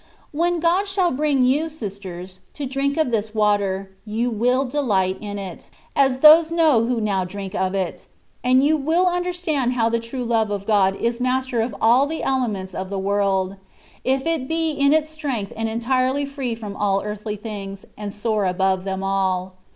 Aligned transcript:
When 0.31 0.59
God 0.59 0.87
shall 0.87 1.11
bring 1.11 1.43
you, 1.43 1.69
sisters, 1.69 2.39
to 2.55 2.65
drink 2.65 2.97
of 2.97 3.11
this 3.11 3.35
water, 3.35 3.91
you 4.03 4.31
will 4.31 4.65
delight 4.65 5.19
in 5.21 5.37
it 5.37 5.69
(as 5.95 6.21
those 6.21 6.49
know 6.49 6.87
who 6.87 6.99
now 6.99 7.23
drink 7.23 7.53
of 7.53 7.75
it), 7.75 8.07
and 8.43 8.63
you 8.65 8.77
will 8.77 9.05
understand 9.05 9.73
how 9.73 9.89
the 9.89 9.99
true 9.99 10.23
love 10.25 10.49
of 10.49 10.65
God 10.65 10.95
is 10.95 11.21
master 11.21 11.61
of 11.61 11.75
all 11.79 12.07
the 12.07 12.23
elements 12.23 12.73
of 12.73 12.89
the 12.89 12.97
world, 12.97 13.57
if 14.03 14.25
it 14.25 14.47
be 14.47 14.71
in 14.71 14.91
its 14.91 15.11
strength 15.11 15.53
and 15.55 15.69
entirely 15.69 16.25
free 16.25 16.55
from 16.55 16.75
all 16.75 17.03
earthly 17.03 17.35
things, 17.35 17.85
and 17.95 18.11
soar 18.11 18.45
above 18.47 18.83
them 18.85 19.03
all. 19.03 19.53